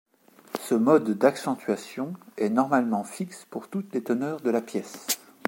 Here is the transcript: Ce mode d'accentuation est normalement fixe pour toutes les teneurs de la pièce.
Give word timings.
Ce 0.59 0.73
mode 0.73 1.11
d'accentuation 1.15 2.15
est 2.39 2.49
normalement 2.49 3.03
fixe 3.03 3.45
pour 3.47 3.67
toutes 3.69 3.93
les 3.93 4.01
teneurs 4.03 4.41
de 4.41 4.49
la 4.49 4.59
pièce. 4.63 5.05